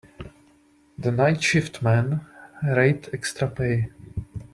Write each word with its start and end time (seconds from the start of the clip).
The 0.97 1.11
night 1.11 1.43
shift 1.43 1.83
men 1.83 2.25
rate 2.63 3.09
extra 3.13 3.47
pay. 3.47 3.91